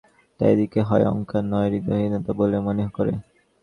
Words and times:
তারা 0.39 0.51
এটাকে 0.53 0.79
হয় 0.89 1.05
অহংকার, 1.09 1.43
নয় 1.51 1.69
হৃদয়হীনতা 1.73 2.31
বলে 2.39 2.57
মনে 2.67 2.85
করে। 2.95 3.13